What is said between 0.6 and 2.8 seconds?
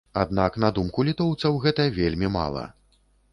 на думку літоўцаў, гэта вельмі мала.